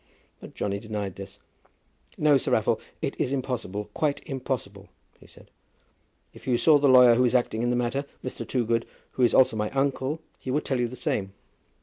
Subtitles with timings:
[0.39, 1.37] But Johnny denied this.
[2.17, 4.89] "No, Sir Raffle, it is impossible; quite impossible,"
[5.19, 5.51] he said.
[6.33, 8.43] "If you saw the lawyer who is acting in the matter, Mr.
[8.47, 11.33] Toogood, who is also my uncle, he would tell you the same."